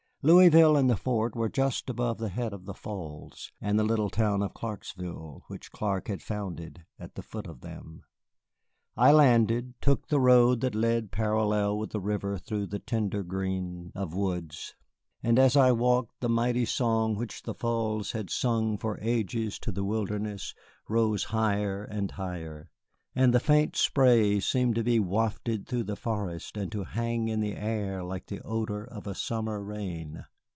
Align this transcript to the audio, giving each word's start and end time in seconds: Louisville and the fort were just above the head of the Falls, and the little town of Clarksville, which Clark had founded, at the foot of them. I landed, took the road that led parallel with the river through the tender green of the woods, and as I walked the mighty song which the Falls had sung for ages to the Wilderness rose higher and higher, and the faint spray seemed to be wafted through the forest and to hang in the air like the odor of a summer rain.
Louisville 0.23 0.77
and 0.77 0.87
the 0.87 0.97
fort 0.97 1.35
were 1.35 1.49
just 1.49 1.89
above 1.89 2.19
the 2.19 2.29
head 2.29 2.53
of 2.53 2.65
the 2.65 2.75
Falls, 2.75 3.51
and 3.59 3.79
the 3.79 3.83
little 3.83 4.11
town 4.11 4.43
of 4.43 4.53
Clarksville, 4.53 5.41
which 5.47 5.71
Clark 5.71 6.09
had 6.09 6.21
founded, 6.21 6.85
at 6.99 7.15
the 7.15 7.23
foot 7.23 7.47
of 7.47 7.61
them. 7.61 8.03
I 8.95 9.13
landed, 9.13 9.73
took 9.81 10.09
the 10.09 10.19
road 10.19 10.61
that 10.61 10.75
led 10.75 11.09
parallel 11.09 11.75
with 11.79 11.89
the 11.89 11.99
river 11.99 12.37
through 12.37 12.67
the 12.67 12.77
tender 12.77 13.23
green 13.23 13.91
of 13.95 14.11
the 14.11 14.17
woods, 14.17 14.75
and 15.23 15.39
as 15.39 15.57
I 15.57 15.71
walked 15.71 16.19
the 16.19 16.29
mighty 16.29 16.65
song 16.65 17.15
which 17.15 17.41
the 17.41 17.55
Falls 17.55 18.11
had 18.11 18.29
sung 18.29 18.77
for 18.77 18.99
ages 19.01 19.57
to 19.57 19.71
the 19.71 19.83
Wilderness 19.83 20.53
rose 20.87 21.23
higher 21.23 21.83
and 21.83 22.11
higher, 22.11 22.69
and 23.13 23.33
the 23.33 23.39
faint 23.41 23.75
spray 23.75 24.39
seemed 24.39 24.73
to 24.73 24.81
be 24.85 24.97
wafted 24.97 25.67
through 25.67 25.83
the 25.83 25.97
forest 25.97 26.55
and 26.55 26.71
to 26.71 26.85
hang 26.85 27.27
in 27.27 27.41
the 27.41 27.53
air 27.57 28.01
like 28.01 28.27
the 28.27 28.39
odor 28.39 28.85
of 28.85 29.05
a 29.05 29.13
summer 29.13 29.61
rain. 29.61 30.23